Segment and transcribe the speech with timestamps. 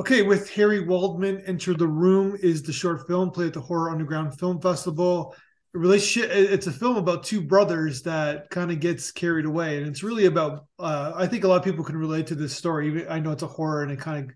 [0.00, 3.90] Okay, with Harry Waldman, Enter the Room is the short film played at the Horror
[3.90, 5.36] Underground Film Festival.
[5.74, 6.30] Relationship.
[6.32, 10.24] It's a film about two brothers that kind of gets carried away, and it's really
[10.24, 10.64] about.
[10.78, 13.06] Uh, I think a lot of people can relate to this story.
[13.08, 14.32] I know it's a horror, and it kind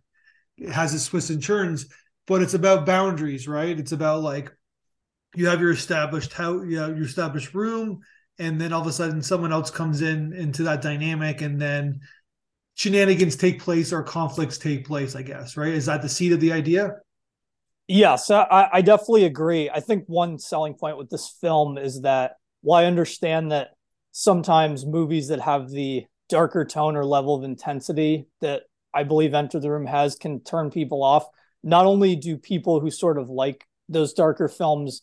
[0.60, 1.86] of has its twists and turns,
[2.26, 3.80] but it's about boundaries, right?
[3.80, 4.52] It's about like
[5.34, 8.00] you have your established how you know, your established room,
[8.38, 12.00] and then all of a sudden someone else comes in into that dynamic, and then
[12.74, 15.72] shenanigans take place or conflicts take place, I guess, right?
[15.72, 16.96] Is that the seed of the idea?
[17.86, 19.68] Yes, I, I definitely agree.
[19.68, 23.70] I think one selling point with this film is that while I understand that
[24.12, 28.62] sometimes movies that have the darker tone or level of intensity that
[28.94, 31.26] I believe Enter the Room has can turn people off.
[31.62, 35.02] Not only do people who sort of like those darker films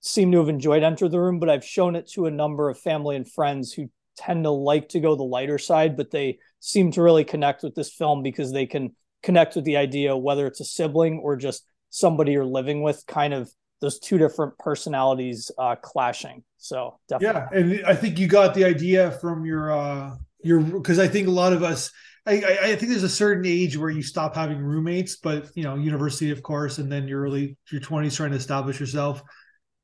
[0.00, 2.78] seem to have enjoyed Enter the Room, but I've shown it to a number of
[2.78, 6.92] family and friends who tend to like to go the lighter side, but they seem
[6.92, 10.60] to really connect with this film because they can connect with the idea, whether it's
[10.60, 15.76] a sibling or just somebody you're living with, kind of those two different personalities uh,
[15.76, 16.42] clashing.
[16.56, 17.78] So definitely.
[17.78, 21.28] Yeah, and I think you got the idea from your uh your because I think
[21.28, 21.90] a lot of us.
[22.24, 25.64] I, I, I think there's a certain age where you stop having roommates, but you
[25.64, 29.22] know, university, of course, and then your early your 20s trying to establish yourself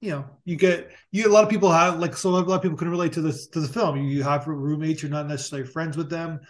[0.00, 2.62] you know you get you a lot of people have like so a lot of
[2.62, 3.96] people can relate to this to the film.
[3.96, 6.40] You have roommates you're not necessarily friends with them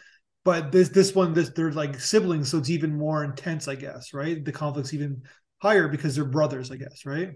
[0.44, 4.14] but this this one this they're like siblings so it's even more intense i guess
[4.14, 4.42] right?
[4.44, 5.22] The conflict's even
[5.60, 7.32] higher because they're brothers i guess right?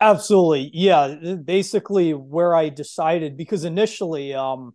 [0.00, 0.70] Absolutely.
[0.72, 4.74] Yeah basically where i decided because initially um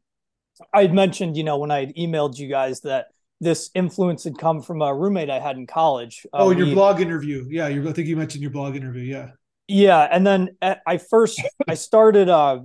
[0.74, 3.08] i'd mentioned you know when i emailed you guys that
[3.40, 6.26] this influence had come from a roommate i had in college.
[6.34, 7.46] Oh uh, in your we, blog interview.
[7.50, 9.30] Yeah you i think you mentioned your blog interview yeah
[9.72, 12.60] yeah, and then uh, I first I started uh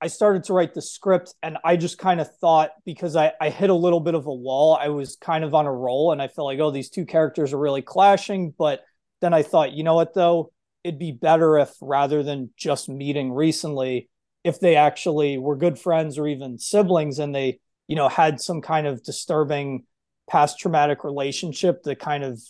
[0.00, 3.50] I started to write the script and I just kind of thought because I I
[3.50, 6.22] hit a little bit of a wall, I was kind of on a roll and
[6.22, 8.82] I felt like oh these two characters are really clashing, but
[9.20, 10.52] then I thought, you know what though,
[10.84, 14.08] it'd be better if rather than just meeting recently,
[14.44, 18.60] if they actually were good friends or even siblings and they, you know, had some
[18.60, 19.84] kind of disturbing
[20.30, 22.40] past traumatic relationship that kind of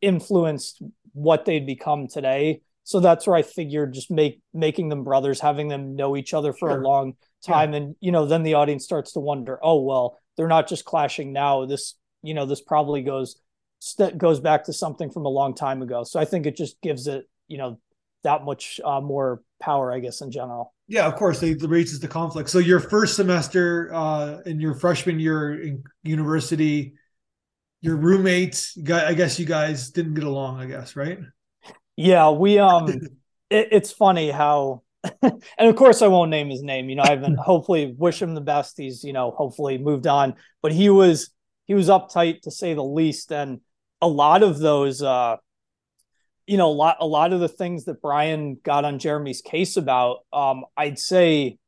[0.00, 0.82] influenced
[1.12, 5.68] what they'd become today so that's where I figured just make making them brothers, having
[5.68, 6.80] them know each other for sure.
[6.80, 7.78] a long time, yeah.
[7.78, 11.32] and you know, then the audience starts to wonder, oh well, they're not just clashing
[11.32, 11.66] now.
[11.66, 13.40] This you know, this probably goes
[13.78, 16.04] st- goes back to something from a long time ago.
[16.04, 17.78] So I think it just gives it you know
[18.24, 20.74] that much uh, more power, I guess, in general.
[20.88, 22.50] Yeah, of course, it raises the conflict.
[22.50, 26.94] So your first semester uh, in your freshman year in university,
[27.80, 30.60] your roommates, I guess you guys didn't get along.
[30.60, 31.18] I guess, right?
[31.96, 32.88] Yeah, we um
[33.50, 34.82] it, it's funny how
[35.22, 36.88] and of course I won't name his name.
[36.88, 38.76] You know, I've been hopefully wish him the best.
[38.76, 40.34] He's, you know, hopefully moved on.
[40.62, 41.30] But he was
[41.66, 43.32] he was uptight to say the least.
[43.32, 43.60] And
[44.00, 45.36] a lot of those uh
[46.46, 49.76] you know, a lot a lot of the things that Brian got on Jeremy's case
[49.76, 51.58] about, um, I'd say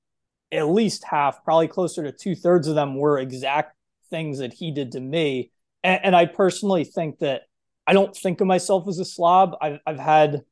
[0.53, 3.77] at least half, probably closer to two thirds of them were exact
[4.11, 5.53] things that he did to me.
[5.83, 7.43] And, and I personally think that
[7.87, 9.57] I don't think of myself as a slob.
[9.61, 10.43] I've I've had,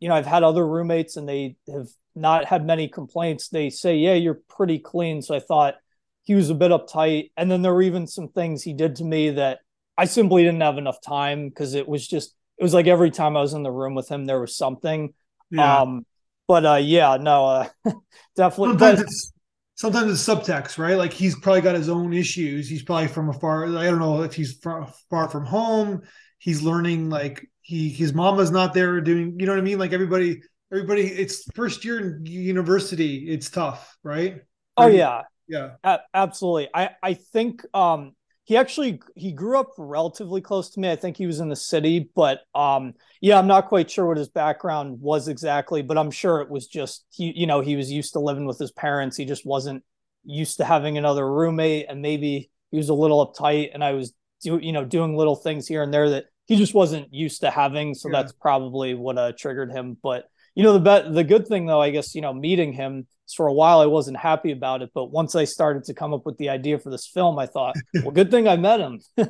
[0.00, 3.48] you know, I've had other roommates and they have not had many complaints.
[3.48, 5.76] They say, "Yeah, you're pretty clean." So I thought
[6.24, 9.04] he was a bit uptight, and then there were even some things he did to
[9.04, 9.60] me that
[9.96, 13.36] I simply didn't have enough time because it was just it was like every time
[13.36, 15.14] I was in the room with him, there was something.
[15.50, 15.80] Yeah.
[15.80, 16.06] Um,
[16.46, 17.68] but uh, yeah, no, uh,
[18.36, 18.70] definitely.
[18.72, 19.32] Sometimes but, it's
[19.76, 20.98] sometimes it's subtext, right?
[20.98, 22.68] Like he's probably got his own issues.
[22.68, 23.64] He's probably from a far.
[23.64, 26.02] I don't know if he's far, far from home
[26.42, 29.78] he's learning like he his mama's not there doing you know what I mean?
[29.78, 30.42] Like everybody
[30.72, 34.40] everybody it's first year in university it's tough right?
[34.76, 35.22] Oh yeah.
[35.46, 35.70] Yeah.
[35.84, 36.68] A- absolutely.
[36.74, 40.90] I I think um he actually he grew up relatively close to me.
[40.90, 44.16] I think he was in the city but um yeah I'm not quite sure what
[44.16, 47.92] his background was exactly but I'm sure it was just he you know he was
[47.92, 49.16] used to living with his parents.
[49.16, 49.84] He just wasn't
[50.24, 54.12] used to having another roommate and maybe he was a little uptight and I was
[54.42, 57.50] do, you know doing little things here and there that he just wasn't used to
[57.50, 57.94] having.
[57.94, 58.20] So yeah.
[58.20, 59.96] that's probably what uh, triggered him.
[60.02, 63.46] But you know, the the good thing though, I guess, you know, meeting him for
[63.46, 64.90] a while, I wasn't happy about it.
[64.94, 67.74] But once I started to come up with the idea for this film, I thought,
[68.02, 69.00] well, good thing I met him.
[69.18, 69.26] so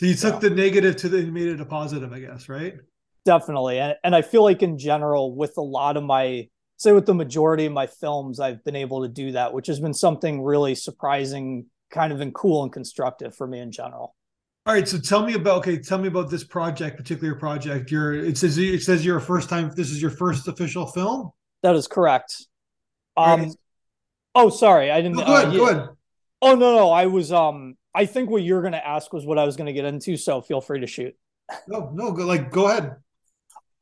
[0.00, 0.38] you took so.
[0.38, 2.74] the negative to the made it a positive, I guess, right?
[3.24, 3.80] Definitely.
[3.80, 7.14] And, and I feel like in general, with a lot of my say with the
[7.14, 10.74] majority of my films, I've been able to do that, which has been something really
[10.74, 14.14] surprising, kind of and cool and constructive for me in general.
[14.70, 15.78] All right, so tell me about okay.
[15.78, 17.90] Tell me about this project, particular project.
[17.90, 19.72] You're it says it says you're a first time.
[19.74, 21.32] This is your first official film.
[21.64, 22.46] That is correct.
[23.16, 23.52] Um, right.
[24.36, 25.16] oh, sorry, I didn't.
[25.16, 25.88] No, good, uh, good.
[26.40, 27.78] Oh no, no, I was um.
[27.92, 30.16] I think what you're going to ask was what I was going to get into.
[30.16, 31.16] So feel free to shoot.
[31.66, 32.94] No, no, go like go ahead.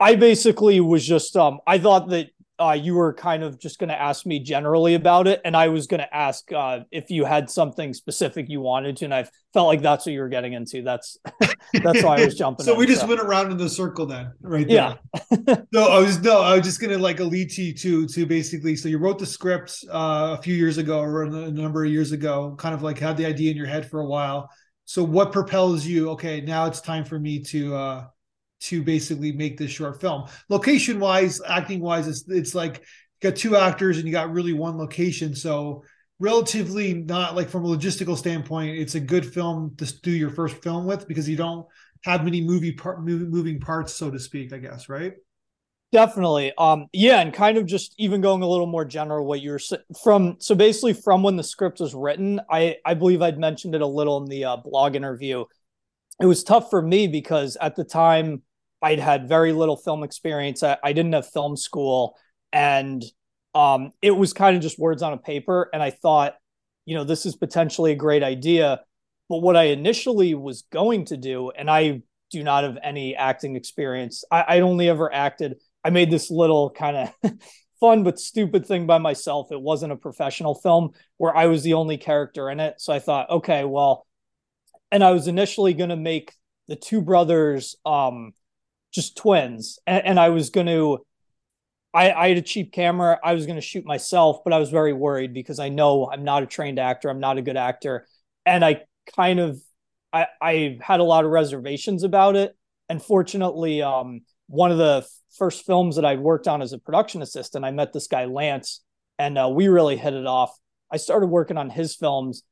[0.00, 3.88] I basically was just um I thought that uh, you were kind of just going
[3.88, 7.24] to ask me generally about it, and I was going to ask uh, if you
[7.24, 10.54] had something specific you wanted to, and I felt like that's what you were getting
[10.54, 10.82] into.
[10.82, 11.18] That's
[11.72, 12.66] that's why I was jumping.
[12.66, 13.06] so in, we just so.
[13.06, 14.66] went around in the circle then, right?
[14.66, 14.96] There.
[15.46, 15.56] Yeah.
[15.72, 18.74] no, I was no, I was just going to like lead you to to basically.
[18.74, 22.12] So you wrote the script uh, a few years ago, or a number of years
[22.12, 24.50] ago, kind of like had the idea in your head for a while.
[24.84, 26.10] So what propels you?
[26.10, 28.08] Okay, now it's time for me to.
[28.60, 30.28] To basically make this short film.
[30.48, 32.78] Location wise, acting wise, it's, it's like
[33.22, 35.34] you got two actors and you got really one location.
[35.34, 35.84] So
[36.18, 40.62] relatively not like from a logistical standpoint, it's a good film to do your first
[40.62, 41.66] film with because you don't
[42.04, 45.14] have many movie part moving parts, so to speak, I guess, right?
[45.90, 46.52] Definitely.
[46.58, 49.60] Um, yeah, and kind of just even going a little more general, what you're
[50.02, 50.36] from.
[50.38, 53.86] So basically, from when the script was written, I I believe I'd mentioned it a
[53.86, 55.46] little in the uh, blog interview.
[56.20, 58.42] It was tough for me because at the time
[58.82, 60.62] I'd had very little film experience.
[60.62, 62.16] I, I didn't have film school,
[62.52, 63.02] and
[63.54, 65.68] um, it was kind of just words on a paper.
[65.72, 66.34] And I thought,
[66.84, 68.80] you know, this is potentially a great idea.
[69.28, 73.56] But what I initially was going to do, and I do not have any acting
[73.56, 74.24] experience.
[74.30, 75.56] I, I'd only ever acted.
[75.84, 77.32] I made this little kind of
[77.80, 79.50] fun but stupid thing by myself.
[79.52, 82.80] It wasn't a professional film where I was the only character in it.
[82.80, 84.06] So I thought, okay, well,
[84.90, 86.32] and I was initially going to make
[86.68, 88.32] the two brothers um
[88.92, 89.78] just twins.
[89.86, 91.04] And, and I was going to,
[91.94, 93.18] I, I had a cheap camera.
[93.22, 96.24] I was going to shoot myself, but I was very worried because I know I'm
[96.24, 97.08] not a trained actor.
[97.08, 98.06] I'm not a good actor.
[98.44, 98.82] And I
[99.16, 99.60] kind of,
[100.12, 102.56] I, I had a lot of reservations about it.
[102.88, 105.06] And fortunately, um, one of the
[105.36, 108.82] first films that I'd worked on as a production assistant, I met this guy, Lance,
[109.18, 110.56] and uh, we really hit it off.
[110.90, 112.44] I started working on his films,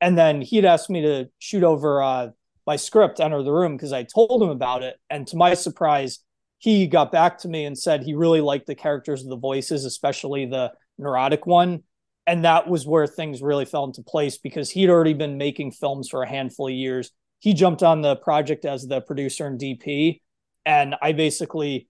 [0.00, 2.28] and then he'd asked me to shoot over uh,
[2.66, 4.96] my script enter the room because I told him about it.
[5.10, 6.20] And to my surprise,
[6.58, 9.84] he got back to me and said he really liked the characters of the voices,
[9.84, 11.82] especially the neurotic one.
[12.26, 16.08] And that was where things really fell into place because he'd already been making films
[16.08, 17.10] for a handful of years.
[17.40, 20.22] He jumped on the project as the producer and DP.
[20.64, 21.88] And I basically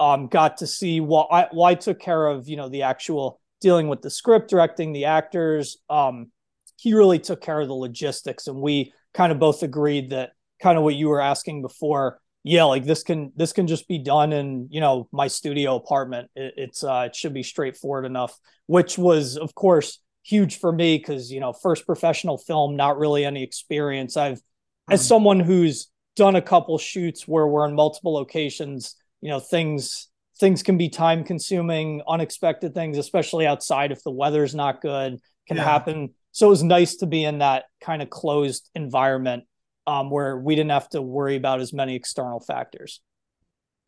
[0.00, 3.86] um, got to see what I, I took care of, you know, the actual dealing
[3.86, 5.76] with the script, directing the actors.
[5.88, 6.32] Um,
[6.76, 10.78] he really took care of the logistics and we kind of both agreed that kind
[10.78, 14.32] of what you were asking before yeah like this can this can just be done
[14.32, 18.36] in you know my studio apartment it, it's uh it should be straightforward enough
[18.66, 23.24] which was of course huge for me because you know first professional film not really
[23.24, 24.94] any experience i've mm-hmm.
[24.94, 30.08] as someone who's done a couple shoots where we're in multiple locations you know things
[30.38, 35.56] things can be time consuming unexpected things especially outside if the weather's not good can
[35.56, 35.64] yeah.
[35.64, 39.44] happen so it was nice to be in that kind of closed environment
[39.86, 43.00] um, where we didn't have to worry about as many external factors.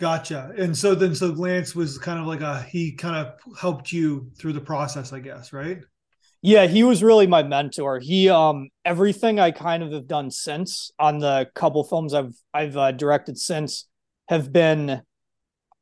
[0.01, 0.53] Gotcha.
[0.59, 4.31] And so then, so Lance was kind of like a, he kind of helped you
[4.37, 5.79] through the process, I guess, right?
[6.43, 8.01] Yeah, he was really my mentor.
[8.01, 12.77] He, um, everything I kind of have done since on the couple films I've, I've
[12.77, 13.87] uh, directed since
[14.29, 15.01] have been,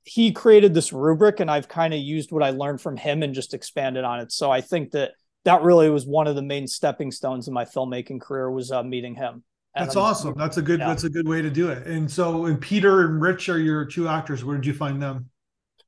[0.05, 3.35] he created this rubric and I've kind of used what I learned from him and
[3.35, 4.31] just expanded on it.
[4.31, 5.12] So I think that
[5.44, 8.82] that really was one of the main stepping stones in my filmmaking career was uh,
[8.82, 9.42] meeting him.
[9.74, 10.34] That's awesome.
[10.36, 10.80] That's a good.
[10.80, 10.88] Yeah.
[10.88, 11.87] That's a good way to do it.
[11.87, 14.44] And so, and Peter and Rich are your two actors.
[14.44, 15.30] Where did you find them?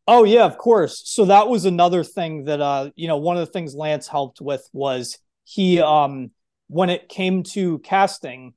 [0.07, 1.03] Oh yeah, of course.
[1.05, 4.41] So that was another thing that uh, you know, one of the things Lance helped
[4.41, 6.31] with was he um
[6.69, 8.55] when it came to casting,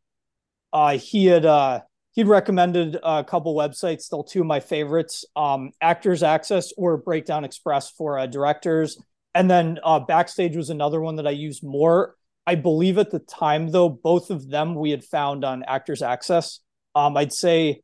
[0.71, 1.81] uh he had uh
[2.13, 7.43] he'd recommended a couple websites, still two of my favorites, um Actors Access or Breakdown
[7.43, 8.97] Express for uh, directors
[9.37, 12.15] and then uh, Backstage was another one that I used more.
[12.47, 16.61] I believe at the time, though, both of them we had found on Actors Access.
[16.95, 17.81] Um, I'd say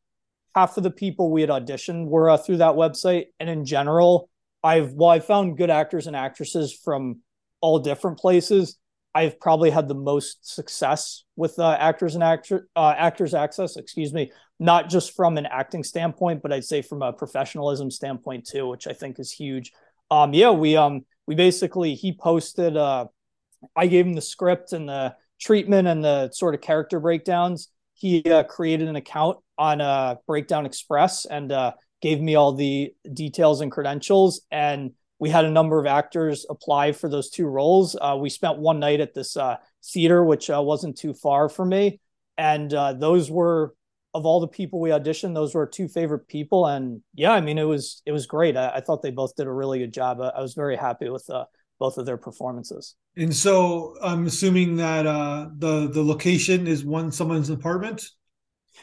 [0.55, 3.25] half of the people we had auditioned were uh, through that website.
[3.39, 4.31] And in general,
[4.63, 7.19] I've, well, I found good actors and actresses from
[7.61, 8.79] all different places.
[9.13, 14.11] I've probably had the most success with uh, actors and actor, uh, actors access, excuse
[14.11, 18.67] me, not just from an acting standpoint, but I'd say from a professionalism standpoint too,
[18.67, 19.71] which I think is huge.
[20.09, 23.05] Um, yeah, we um we basically he posted uh
[23.75, 27.69] I gave him the script and the treatment and the sort of character breakdowns.
[27.93, 32.93] He uh, created an account on uh, Breakdown Express and uh, gave me all the
[33.13, 34.41] details and credentials.
[34.51, 37.95] And we had a number of actors apply for those two roles.
[37.99, 41.69] Uh, we spent one night at this uh, theater, which uh, wasn't too far from
[41.69, 41.99] me.
[42.37, 43.75] And uh, those were
[44.13, 46.67] of all the people we auditioned, those were two favorite people.
[46.67, 48.57] And yeah, I mean, it was it was great.
[48.57, 50.21] I, I thought they both did a really good job.
[50.21, 51.45] I, I was very happy with uh,
[51.79, 52.95] both of their performances.
[53.15, 58.05] And so I'm assuming that uh, the the location is one someone's apartment.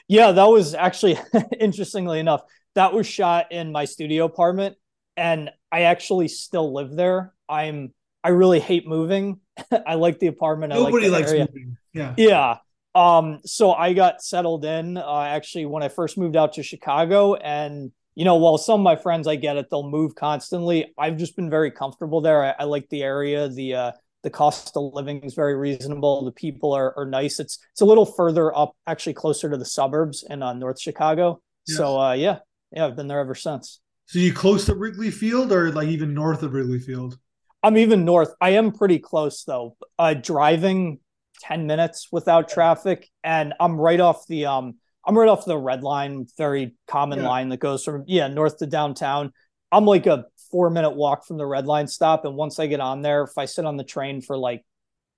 [0.09, 1.19] Yeah, that was actually
[1.61, 2.43] interestingly enough,
[2.75, 4.77] that was shot in my studio apartment
[5.17, 7.35] and I actually still live there.
[7.49, 7.93] I'm
[8.25, 9.41] I really hate moving.
[9.87, 10.73] I like the apartment.
[10.73, 11.47] Nobody like likes area.
[11.47, 11.77] moving.
[11.93, 12.15] Yeah.
[12.17, 12.57] Yeah.
[12.95, 17.35] Um, so I got settled in uh, actually when I first moved out to Chicago.
[17.35, 20.93] And, you know, while some of my friends, I get it, they'll move constantly.
[20.99, 22.45] I've just been very comfortable there.
[22.45, 23.49] I, I like the area.
[23.49, 23.93] The, uh,
[24.23, 26.25] the cost of living is very reasonable.
[26.25, 27.41] The people are, are nice.
[27.41, 31.41] It's it's a little further up, actually closer to the suburbs in uh, North Chicago.
[31.67, 31.79] Yes.
[31.79, 33.81] So uh, yeah, yeah, I've been there ever since.
[34.07, 37.19] So you close to Wrigley Field, or like even north of Wrigley Field?
[37.63, 38.35] I'm even north.
[38.41, 39.77] I am pretty close though.
[39.99, 40.99] Uh, driving
[41.41, 45.83] 10 minutes without traffic and I'm right off the um I'm right off the red
[45.83, 47.29] line, very common yeah.
[47.29, 49.33] line that goes from yeah, north to downtown.
[49.73, 52.81] I'm like a 4 minute walk from the red line stop and once I get
[52.81, 54.65] on there, if I sit on the train for like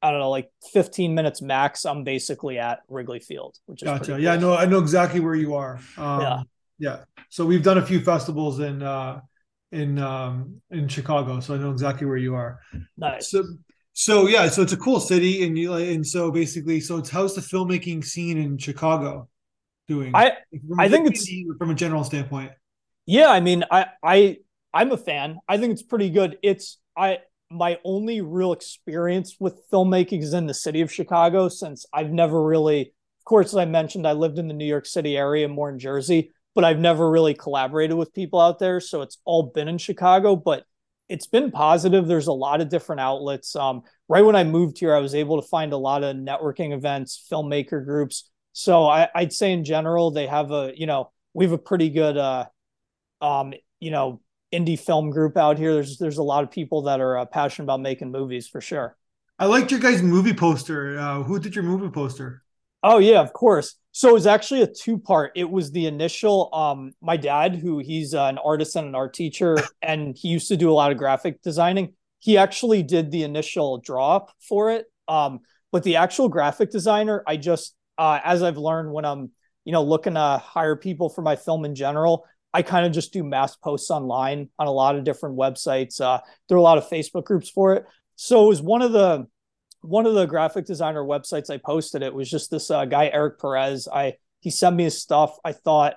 [0.04, 4.20] I don't know, like 15 minutes max, I'm basically at Wrigley Field, which is gotcha.
[4.20, 5.78] Yeah, I know I know exactly where you are.
[5.96, 6.42] Um, yeah.
[6.78, 6.98] Yeah.
[7.28, 9.20] So we've done a few festivals in uh
[9.70, 12.60] in um in Chicago, so I know exactly where you are.
[12.96, 13.30] Nice.
[13.30, 13.44] So
[13.92, 17.34] so yeah, so it's a cool city, and you and so basically, so it's how's
[17.34, 19.28] the filmmaking scene in Chicago
[19.88, 20.12] doing?
[20.14, 20.32] I
[20.78, 22.52] I think it's from a general standpoint.
[23.06, 24.38] Yeah, I mean, I I
[24.72, 25.38] I'm a fan.
[25.48, 26.38] I think it's pretty good.
[26.42, 27.18] It's I
[27.50, 32.42] my only real experience with filmmaking is in the city of Chicago, since I've never
[32.42, 35.70] really, of course, as I mentioned, I lived in the New York City area, more
[35.70, 38.80] in Jersey but I've never really collaborated with people out there.
[38.80, 40.64] So it's all been in Chicago, but
[41.12, 42.06] it's been positive.
[42.06, 43.54] There's a lot of different outlets.
[43.54, 46.72] Um, right when I moved here, I was able to find a lot of networking
[46.72, 48.30] events, filmmaker groups.
[48.54, 51.90] So I, would say in general, they have a, you know, we have a pretty
[51.90, 52.46] good, uh,
[53.20, 54.22] um, you know,
[54.54, 55.74] indie film group out here.
[55.74, 58.96] There's, there's a lot of people that are uh, passionate about making movies for sure.
[59.38, 60.98] I liked your guys' movie poster.
[60.98, 62.42] Uh, who did your movie poster?
[62.82, 63.76] Oh yeah, of course.
[63.92, 65.32] So it was actually a two part.
[65.36, 66.52] It was the initial.
[66.54, 70.48] Um, my dad, who he's uh, an artist and an art teacher, and he used
[70.48, 71.94] to do a lot of graphic designing.
[72.18, 74.86] He actually did the initial draw up for it.
[75.08, 79.30] Um, but the actual graphic designer, I just, uh, as I've learned when I'm,
[79.64, 82.24] you know, looking to hire people for my film in general,
[82.54, 86.00] I kind of just do mass posts online on a lot of different websites.
[86.00, 87.86] Uh, there are a lot of Facebook groups for it.
[88.16, 89.26] So it was one of the
[89.82, 93.40] one of the graphic designer websites I posted it was just this uh, guy Eric
[93.40, 93.88] Perez.
[93.92, 95.36] I he sent me his stuff.
[95.44, 95.94] I thought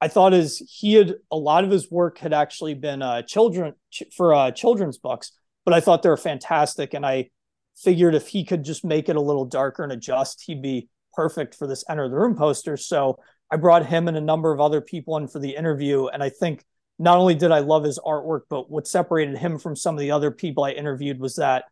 [0.00, 3.74] I thought his he had a lot of his work had actually been uh, children
[3.90, 5.32] ch- for uh, children's books,
[5.64, 7.30] but I thought they were fantastic, and I
[7.76, 11.54] figured if he could just make it a little darker and adjust, he'd be perfect
[11.54, 12.76] for this enter the room poster.
[12.76, 13.18] So
[13.50, 16.28] I brought him and a number of other people in for the interview, and I
[16.28, 16.64] think
[16.98, 20.10] not only did I love his artwork, but what separated him from some of the
[20.10, 21.64] other people I interviewed was that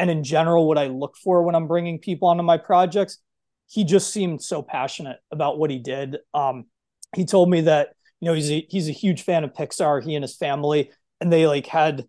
[0.00, 3.18] and in general what I look for when I'm bringing people onto my projects.
[3.68, 6.16] He just seemed so passionate about what he did.
[6.32, 6.64] Um,
[7.14, 10.02] he told me that you know he's a, he's a huge fan of Pixar.
[10.02, 10.90] He and his family,
[11.20, 12.06] and they like had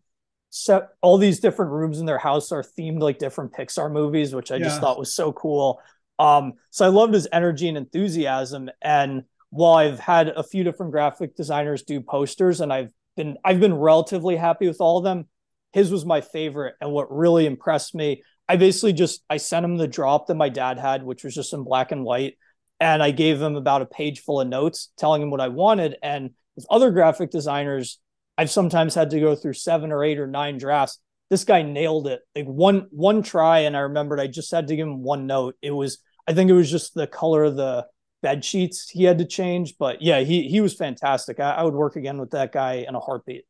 [0.51, 4.53] set all these different rooms in their house are themed like different Pixar movies, which
[4.53, 4.65] I yeah.
[4.65, 5.81] just thought was so cool.
[6.17, 8.69] Um, so I loved his energy and enthusiasm.
[8.81, 13.59] And while I've had a few different graphic designers do posters, and I've been I've
[13.59, 15.27] been relatively happy with all of them,
[15.73, 16.75] his was my favorite.
[16.81, 20.49] And what really impressed me i basically just i sent him the drop that my
[20.49, 22.37] dad had which was just in black and white.
[22.79, 25.97] And i gave him about a page full of notes telling him what i wanted.
[26.01, 27.99] And with other graphic designers
[28.37, 30.99] i've sometimes had to go through seven or eight or nine drafts.
[31.29, 32.21] This guy nailed it.
[32.35, 35.55] Like one one try and i remembered i just had to give him one note.
[35.61, 37.85] It was i think it was just the color of the
[38.21, 39.75] bed sheets he had to change.
[39.79, 41.39] But yeah he he was fantastic.
[41.39, 43.45] I, I would work again with that guy in a heartbeat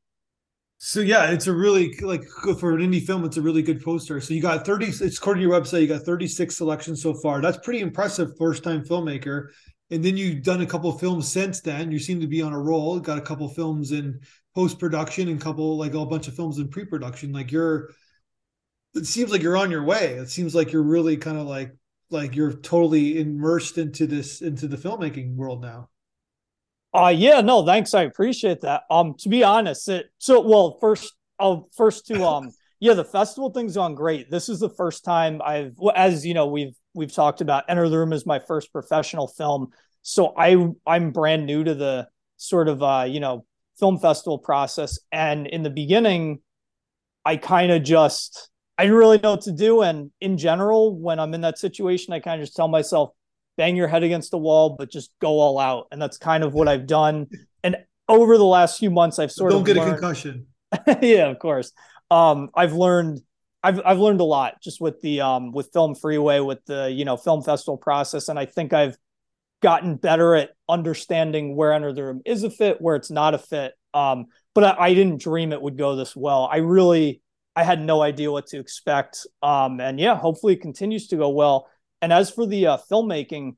[0.84, 2.24] so yeah, it's a really like
[2.60, 4.20] for an indie film, it's a really good poster.
[4.20, 7.40] So you got 30, it's according to your website, you got 36 selections so far.
[7.40, 9.50] That's pretty impressive first time filmmaker.
[9.92, 11.92] And then you've done a couple films since then.
[11.92, 13.00] You seem to be on a roll.
[13.00, 14.22] Got a couple films in
[14.56, 17.32] post production and couple like a bunch of films in pre production.
[17.32, 17.92] Like you're,
[18.96, 20.14] it seems like you're on your way.
[20.16, 21.76] It seems like you're really kind of like
[22.10, 25.91] like you're totally immersed into this into the filmmaking world now.
[26.94, 27.94] Uh yeah, no, thanks.
[27.94, 28.84] I appreciate that.
[28.90, 33.52] Um, to be honest, it so well first I'll first to um yeah, the festival
[33.52, 34.30] thing's gone great.
[34.30, 37.98] This is the first time I've as you know, we've we've talked about Enter the
[37.98, 39.70] Room is my first professional film.
[40.02, 42.08] So I I'm brand new to the
[42.38, 43.46] sort of uh, you know,
[43.80, 45.00] film festival process.
[45.12, 46.40] And in the beginning,
[47.24, 49.82] I kind of just I didn't really know what to do.
[49.82, 53.12] And in general, when I'm in that situation, I kind of just tell myself,
[53.58, 55.88] bang your head against the wall, but just go all out.
[55.92, 57.28] And that's kind of what I've done.
[57.64, 57.78] And
[58.08, 60.48] over the last few months, I've sort don't of don't get learned, a concussion.
[61.02, 61.72] yeah, of course.
[62.10, 63.22] Um, I've learned
[63.64, 67.06] I've I've learned a lot just with the um with Film Freeway, with the you
[67.06, 68.98] know film festival process, and I think I've
[69.62, 73.38] gotten better at understanding where Enter the Room is a fit, where it's not a
[73.38, 73.74] fit.
[73.94, 76.50] Um, but I, I, didn't dream it would go this well.
[76.52, 77.22] I really,
[77.56, 79.28] I had no idea what to expect.
[79.44, 81.68] Um, and yeah, hopefully it continues to go well.
[82.02, 83.56] And as for the uh, filmmaking,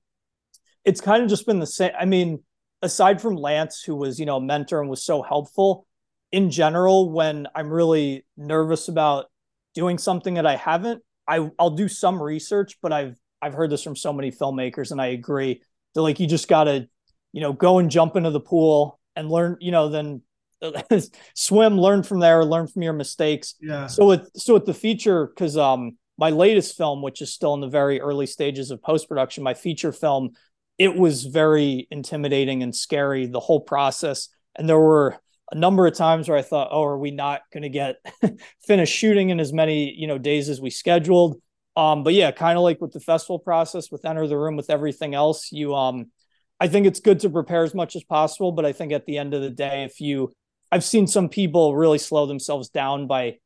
[0.83, 1.91] it's kind of just been the same.
[1.97, 2.43] I mean,
[2.81, 5.87] aside from Lance, who was, you know, a mentor and was so helpful,
[6.31, 9.27] in general, when I'm really nervous about
[9.75, 13.83] doing something that I haven't, I, I'll do some research, but I've I've heard this
[13.83, 15.61] from so many filmmakers, and I agree.
[15.93, 16.87] They're like, you just gotta,
[17.33, 20.21] you know, go and jump into the pool and learn, you know, then
[21.35, 23.55] swim, learn from there, learn from your mistakes.
[23.61, 23.87] Yeah.
[23.87, 27.61] So with so with the feature, because um my latest film, which is still in
[27.61, 30.31] the very early stages of post production, my feature film,
[30.77, 34.29] it was very intimidating and scary the whole process.
[34.55, 35.17] And there were
[35.51, 37.97] a number of times where I thought, oh, are we not going to get
[38.67, 41.41] finished shooting in as many you know days as we scheduled?
[41.75, 44.69] Um, but yeah, kind of like with the festival process, with Enter the Room, with
[44.69, 46.11] everything else, you um,
[46.59, 48.51] I think it's good to prepare as much as possible.
[48.51, 50.31] But I think at the end of the day, if you,
[50.71, 53.37] I've seen some people really slow themselves down by,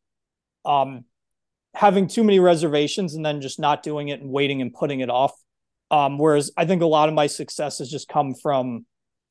[0.66, 1.06] um,
[1.74, 5.10] having too many reservations and then just not doing it and waiting and putting it
[5.10, 5.34] off.
[5.90, 8.86] Um, whereas I think a lot of my success has just come from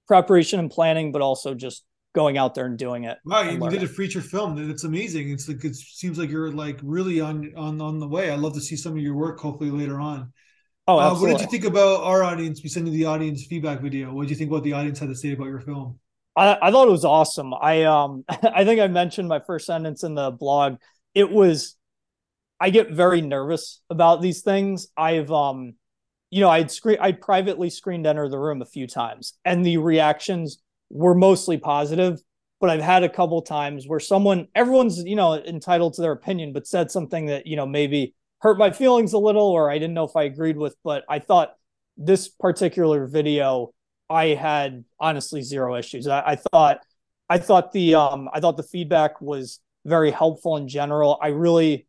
[0.07, 3.19] preparation and planning, but also just going out there and doing it.
[3.26, 4.71] Wow, you did a feature film.
[4.71, 5.31] It's amazing.
[5.31, 8.31] It's like it seems like you're like really on on on the way.
[8.31, 10.33] I'd love to see some of your work hopefully later on.
[10.88, 12.62] Oh, uh, what did you think about our audience?
[12.62, 14.12] We sent you the audience feedback video.
[14.12, 15.99] What did you think about the audience had to say about your film?
[16.37, 17.52] I, I thought it was awesome.
[17.52, 20.76] I um I think I mentioned my first sentence in the blog.
[21.14, 21.76] It was
[22.61, 24.89] I get very nervous about these things.
[24.97, 25.75] I've um
[26.31, 29.77] you know, I'd screen I'd privately screened enter the room a few times and the
[29.77, 30.59] reactions
[30.91, 32.21] were mostly positive,
[32.61, 36.53] but I've had a couple times where someone, everyone's, you know, entitled to their opinion,
[36.53, 39.95] but said something that, you know, maybe hurt my feelings a little or I didn't
[39.95, 41.55] know if I agreed with, but I thought
[41.97, 43.73] this particular video,
[44.09, 46.07] I had honestly zero issues.
[46.07, 46.81] I, I thought,
[47.29, 51.19] I thought the, um, I thought the feedback was very helpful in general.
[51.21, 51.87] I really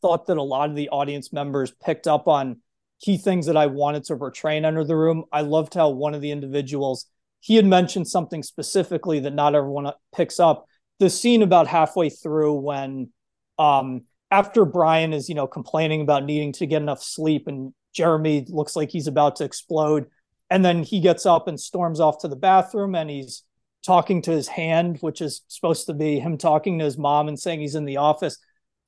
[0.00, 2.60] thought that a lot of the audience members picked up on
[3.00, 5.24] key things that I wanted to portray in Enter the Room.
[5.32, 7.06] I loved how one of the individuals
[7.40, 10.66] he had mentioned something specifically that not everyone picks up.
[10.98, 13.10] The scene about halfway through when
[13.58, 18.44] um after Brian is, you know, complaining about needing to get enough sleep and Jeremy
[18.48, 20.06] looks like he's about to explode.
[20.50, 23.42] And then he gets up and storms off to the bathroom and he's
[23.84, 27.38] talking to his hand, which is supposed to be him talking to his mom and
[27.38, 28.38] saying he's in the office.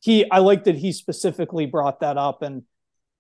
[0.01, 2.43] He I like that he specifically brought that up.
[2.43, 2.63] And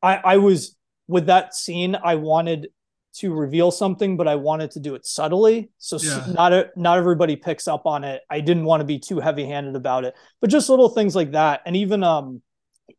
[0.03, 2.69] I, I was with that scene, I wanted
[3.13, 5.71] to reveal something, but I wanted to do it subtly.
[5.79, 6.27] So yeah.
[6.33, 8.23] not a, not everybody picks up on it.
[8.31, 11.33] I didn't want to be too heavy handed about it, but just little things like
[11.33, 11.63] that.
[11.67, 12.43] And even um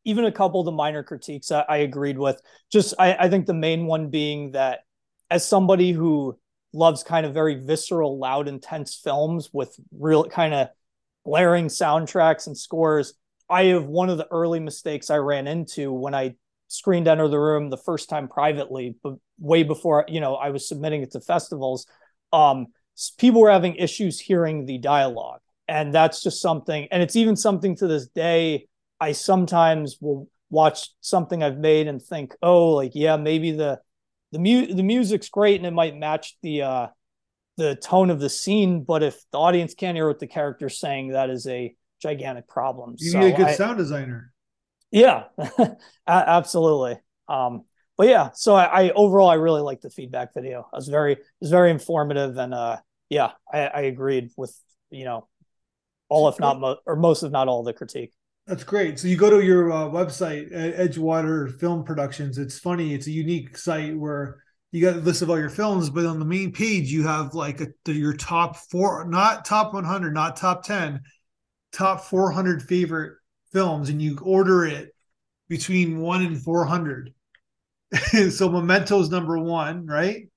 [0.06, 2.42] even a couple of the minor critiques I, I agreed with.
[2.72, 4.80] Just I, I think the main one being that
[5.30, 6.38] as somebody who
[6.74, 10.70] loves kind of very visceral, loud, intense films with real kind of
[11.26, 13.14] blaring soundtracks and scores.
[13.52, 16.36] I have one of the early mistakes I ran into when I
[16.70, 20.68] screened Enter the Room the first time privately, but way before you know I was
[20.68, 21.86] submitting it to festivals.
[22.32, 22.68] Um,
[23.18, 26.88] people were having issues hearing the dialogue, and that's just something.
[26.92, 28.68] And it's even something to this day.
[29.00, 33.80] I sometimes will watch something I've made and think, oh, like yeah, maybe the
[34.32, 36.88] the mu- the music's great and it might match the uh
[37.58, 41.10] the tone of the scene, but if the audience can't hear what the character's saying,
[41.10, 43.02] that is a gigantic problems.
[43.02, 44.34] You so need a good I, sound designer.
[44.92, 45.26] Yeah,
[46.08, 46.98] absolutely.
[47.28, 47.64] Um,
[47.98, 50.68] but yeah, so I, I, overall I really liked the feedback video.
[50.74, 52.78] I was very it was very informative and uh,
[53.10, 54.58] yeah, I, I agreed with
[54.90, 55.28] you know
[56.10, 58.12] all if not mo- or most if not all the critique.
[58.48, 59.00] That's great.
[59.00, 62.38] So you go to your uh, website, Edgewater Film Productions.
[62.38, 62.94] It's funny.
[62.94, 66.20] It's a unique site where you got a list of all your films, but on
[66.20, 70.38] the main page you have like a, the, your top four, not top 100, not
[70.38, 71.02] top 10,
[71.72, 73.14] top 400 favorite
[73.52, 74.94] films and you order it
[75.50, 77.14] between one and 400.
[77.94, 80.28] so Memento's number one, right?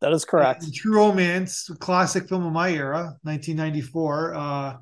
[0.00, 0.64] That is correct.
[0.64, 4.34] And True Romance, classic film of my era, 1994.
[4.34, 4.76] Uh,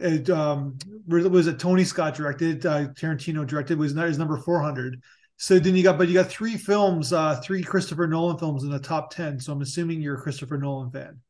[0.00, 5.00] it um, was a Tony Scott directed, uh, Tarantino directed, was is number 400.
[5.36, 8.70] So then you got, but you got three films, uh, three Christopher Nolan films in
[8.70, 9.40] the top 10.
[9.40, 11.20] So I'm assuming you're a Christopher Nolan fan.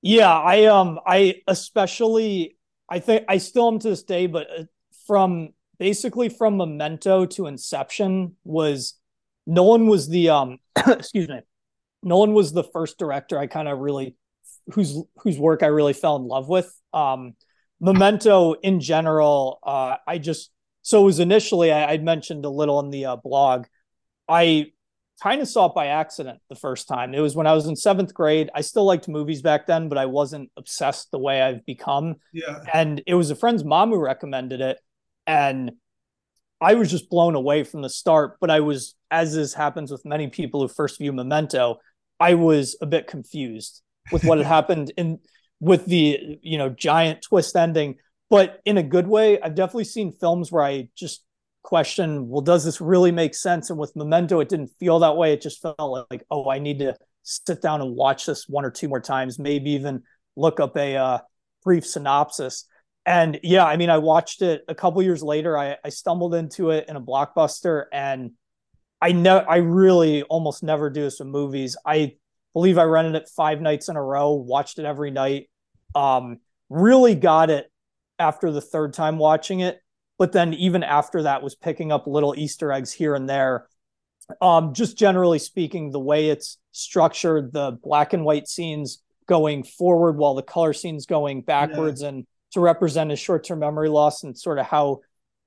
[0.00, 2.56] Yeah, I um, I especially,
[2.92, 4.64] I think I still am to this day, but uh,
[5.06, 9.00] from basically from Memento to Inception was
[9.46, 11.40] Nolan was the um excuse me.
[12.02, 14.14] Nolan was the first director I kind of really
[14.74, 16.70] whose whose work I really fell in love with.
[16.92, 17.32] Um
[17.80, 20.50] Memento in general, uh I just
[20.82, 23.68] so it was initially I, I mentioned a little in the uh, blog.
[24.28, 24.72] I
[25.22, 27.14] kind of saw it by accident the first time.
[27.14, 28.50] It was when I was in seventh grade.
[28.54, 32.16] I still liked movies back then, but I wasn't obsessed the way I've become.
[32.32, 32.58] Yeah.
[32.74, 34.78] And it was a friend's mom who recommended it.
[35.26, 35.72] And
[36.60, 38.38] I was just blown away from the start.
[38.40, 41.78] But I was, as this happens with many people who first view Memento,
[42.18, 45.20] I was a bit confused with what had happened in
[45.62, 47.94] with the you know giant twist ending
[48.28, 51.24] but in a good way i've definitely seen films where i just
[51.62, 53.70] question well does this really make sense?
[53.70, 55.32] And with memento it didn't feel that way.
[55.32, 58.70] It just felt like oh i need to sit down and watch this one or
[58.70, 60.02] two more times maybe even
[60.34, 61.18] look up a uh,
[61.62, 62.66] brief synopsis.
[63.06, 65.56] And yeah i mean i watched it a couple years later.
[65.56, 68.32] I, I stumbled into it in a blockbuster and
[69.00, 71.76] i know i really almost never do this with movies.
[71.86, 72.16] I
[72.54, 75.48] believe i rented it five nights in a row watched it every night
[75.94, 77.70] um really got it
[78.18, 79.81] after the third time watching it
[80.22, 83.66] but then even after that was picking up little Easter eggs here and there.
[84.40, 90.16] Um, just generally speaking, the way it's structured, the black and white scenes going forward
[90.16, 92.10] while the color scenes going backwards, yeah.
[92.10, 95.00] and to represent his short term memory loss and sort of how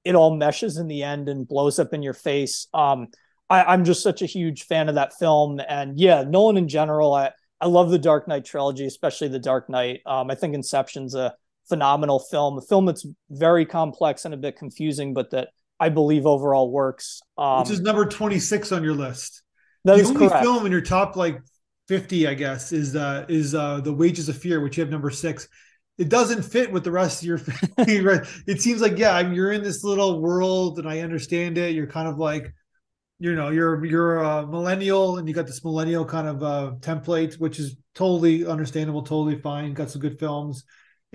[0.04, 2.68] it all meshes in the end and blows up in your face.
[2.74, 3.08] Um,
[3.50, 7.14] I, am just such a huge fan of that film, and yeah, Nolan in general.
[7.14, 10.02] I I love the Dark Knight trilogy, especially the Dark Knight.
[10.06, 11.34] Um, I think Inception's a
[11.68, 15.50] phenomenal film, a film that's very complex and a bit confusing, but that
[15.80, 17.22] I believe overall works.
[17.38, 19.44] Um, Which is number 26 on your list.
[19.84, 20.44] That the is only correct.
[20.44, 21.42] film in your top like
[21.88, 25.10] 50, I guess, is uh is uh The Wages of Fear, which you have number
[25.10, 25.48] six.
[25.98, 27.40] It doesn't fit with the rest of your
[27.78, 31.74] it seems like, yeah, I mean, you're in this little world and I understand it.
[31.74, 32.54] You're kind of like,
[33.20, 37.40] you know, you're you're a millennial and you got this millennial kind of uh template,
[37.40, 39.74] which is totally understandable, totally fine.
[39.74, 40.64] Got some good films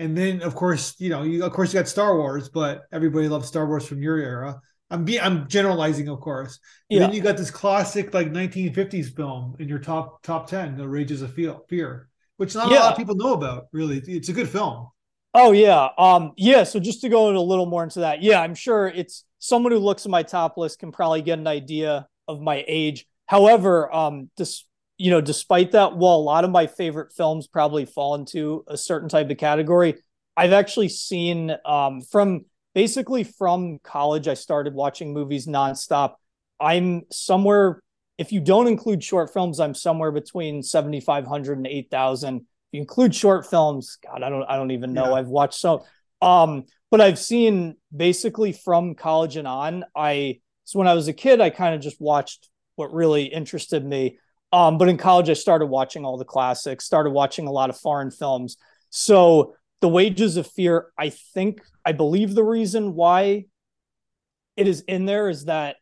[0.01, 3.27] and then of course you know you of course you got Star Wars, but everybody
[3.27, 4.59] loves Star Wars from your era.
[4.89, 6.59] I'm be I'm generalizing, of course.
[6.89, 7.07] And yeah.
[7.07, 11.21] then you got this classic like 1950s film in your top top 10, The Wages
[11.21, 12.79] of Fear, which not yeah.
[12.79, 13.67] a lot of people know about.
[13.71, 14.87] Really, it's a good film.
[15.33, 16.63] Oh yeah, um, yeah.
[16.63, 19.79] So just to go a little more into that, yeah, I'm sure it's someone who
[19.79, 23.05] looks at my top list can probably get an idea of my age.
[23.27, 24.65] However, um, this
[25.01, 28.77] you know, despite that, while a lot of my favorite films probably fall into a
[28.77, 29.95] certain type of category,
[30.37, 36.13] I've actually seen um, from basically from college, I started watching movies nonstop.
[36.59, 37.81] I'm somewhere,
[38.19, 42.37] if you don't include short films, I'm somewhere between 7,500 and 8,000.
[42.37, 45.09] If you include short films, God, I don't, I don't even know.
[45.09, 45.13] Yeah.
[45.13, 45.83] I've watched so,
[46.21, 49.83] um, but I've seen basically from college and on.
[49.95, 53.83] I, so when I was a kid, I kind of just watched what really interested
[53.83, 54.19] me.
[54.53, 57.77] Um, but in college, I started watching all the classics, started watching a lot of
[57.77, 58.57] foreign films.
[58.89, 63.45] So the wages of fear, I think, I believe the reason why
[64.57, 65.77] it is in there is that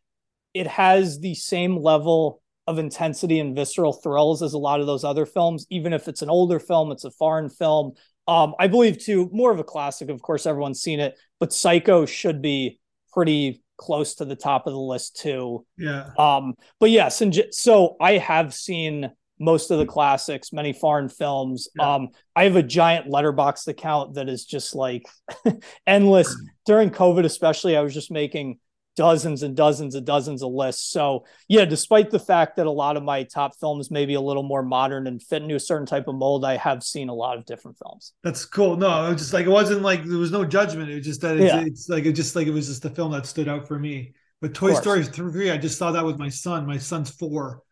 [0.54, 5.02] it has the same level of intensity and visceral thrills as a lot of those
[5.04, 7.92] other films, even if it's an older film, it's a foreign film.
[8.28, 10.08] Um, I believe too, more of a classic.
[10.08, 12.78] Of course, everyone's seen it, but Psycho should be
[13.12, 15.64] pretty close to the top of the list too.
[15.78, 16.10] Yeah.
[16.18, 21.68] Um, but yes, and so I have seen most of the classics, many foreign films.
[21.74, 21.94] Yeah.
[21.94, 25.02] Um, I have a giant Letterboxd account that is just like
[25.86, 26.36] endless.
[26.66, 28.58] During COVID, especially, I was just making
[28.96, 30.90] dozens and dozens and dozens of lists.
[30.90, 34.20] So yeah, despite the fact that a lot of my top films may be a
[34.20, 37.14] little more modern and fit into a certain type of mold, I have seen a
[37.14, 38.12] lot of different films.
[38.22, 38.76] That's cool.
[38.76, 40.90] No, it was just like it wasn't like there was no judgment.
[40.90, 41.62] It was just that it's, yeah.
[41.64, 44.14] it's like it just like it was just the film that stood out for me.
[44.40, 46.66] But Toy Story three, I just saw that with my son.
[46.66, 47.62] My son's four.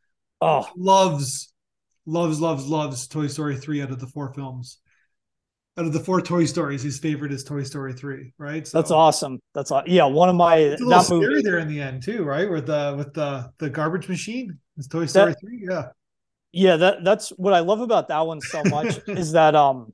[0.41, 1.53] Oh, loves,
[2.07, 4.79] loves, loves, loves Toy Story three out of the four films
[5.79, 8.67] out of the four Toy Stories, his favorite is Toy Story three, right?
[8.67, 9.41] So, That's awesome.
[9.55, 9.91] That's awesome.
[9.91, 10.05] yeah.
[10.05, 12.51] One of my it's a little scary movie, there in the end too, right?
[12.51, 14.59] With the with the the garbage machine.
[14.77, 15.91] It's Toy Story that, three, yeah.
[16.51, 19.93] Yeah, that that's what I love about that one so much is that um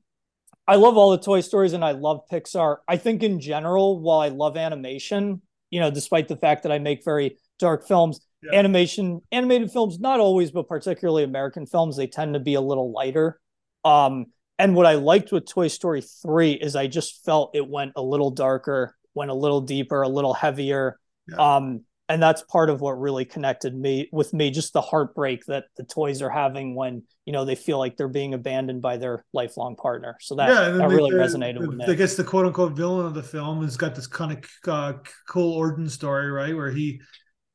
[0.67, 2.79] I love all the Toy Stories and I love Pixar.
[2.89, 6.79] I think in general, while I love animation, you know, despite the fact that I
[6.79, 8.59] make very dark films, yeah.
[8.59, 12.91] animation animated films not always but particularly American films, they tend to be a little
[12.91, 13.39] lighter.
[13.85, 14.27] Um
[14.59, 18.03] and what I liked with Toy Story 3 is I just felt it went a
[18.03, 20.99] little darker, went a little deeper, a little heavier.
[21.29, 21.57] Yeah.
[21.57, 25.65] Um, and that's part of what really connected me with me, just the heartbreak that
[25.77, 29.25] the toys are having when, you know, they feel like they're being abandoned by their
[29.33, 30.17] lifelong partner.
[30.21, 31.87] So that, yeah, that really resonated the, with me.
[31.87, 34.93] I guess the quote unquote villain of the film has got this kind of uh,
[35.29, 36.55] cool origin story, right?
[36.55, 37.01] Where he,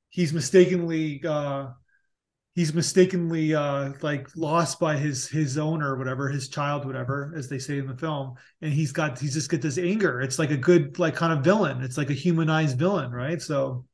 [0.09, 1.67] he's mistakenly, uh,
[2.59, 7.57] he's mistakenly uh like lost by his his owner whatever his child whatever as they
[7.57, 10.57] say in the film and he's got he's just get this anger it's like a
[10.57, 13.85] good like kind of villain it's like a humanized villain right so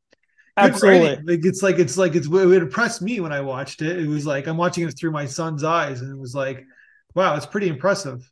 [0.58, 1.36] Absolutely.
[1.36, 4.00] Like it's like it's like it's it impressed me when I watched it.
[4.00, 6.64] It was like I'm watching it through my son's eyes, and it was like,
[7.14, 8.32] wow, it's pretty impressive.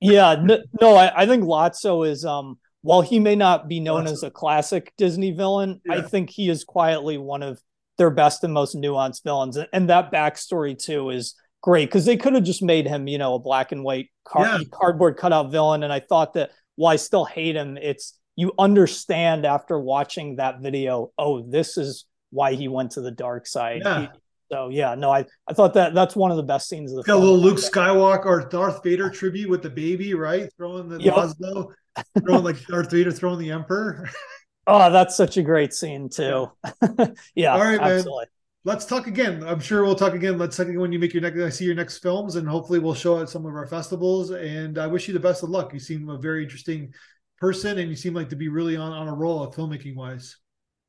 [0.00, 4.04] Yeah, no, no I, I think Lotso is um while he may not be known
[4.04, 4.12] Lotso.
[4.12, 5.94] as a classic Disney villain, yeah.
[5.94, 7.60] I think he is quietly one of
[7.98, 9.58] their best and most nuanced villains.
[9.72, 13.34] And that backstory too is great because they could have just made him, you know,
[13.34, 14.58] a black and white yeah.
[14.70, 15.82] cardboard cutout villain.
[15.82, 20.60] And I thought that while I still hate him, it's you understand after watching that
[20.60, 23.82] video, oh, this is why he went to the dark side.
[23.84, 24.00] Yeah.
[24.02, 24.08] He,
[24.52, 27.02] so yeah, no, I, I thought that that's one of the best scenes of the
[27.02, 30.48] Got a little Luke Skywalker or Darth Vader tribute with the baby, right?
[30.56, 31.14] Throwing the yep.
[31.14, 31.72] Lotso,
[32.20, 34.08] throwing like Darth Vader throwing the Emperor.
[34.66, 36.50] oh, that's such a great scene too.
[37.34, 37.54] yeah.
[37.54, 38.24] All right, absolutely.
[38.24, 38.26] man.
[38.64, 39.44] Let's talk again.
[39.44, 40.38] I'm sure we'll talk again.
[40.38, 41.40] Let's talk again when you make your next.
[41.40, 44.30] I see your next films, and hopefully we'll show at some of our festivals.
[44.30, 45.72] And I wish you the best of luck.
[45.72, 46.92] You seem a very interesting
[47.38, 50.36] person, and you seem like to be really on on a roll of filmmaking wise.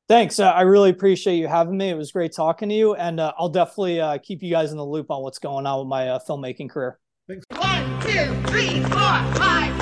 [0.08, 0.40] Thanks.
[0.40, 1.90] Uh, I really appreciate you having me.
[1.90, 4.78] It was great talking to you, and uh, I'll definitely uh, keep you guys in
[4.78, 6.98] the loop on what's going on with my uh, filmmaking career.
[7.28, 7.46] Thanks.
[7.50, 8.90] One, two, three, four,
[9.36, 9.77] five,